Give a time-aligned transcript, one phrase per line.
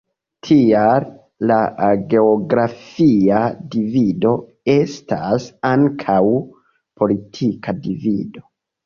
[0.45, 1.03] Tial
[1.49, 1.57] la
[2.13, 3.41] geografia
[3.75, 4.31] divido
[4.77, 6.17] estas ankaŭ
[7.03, 8.45] politika divido.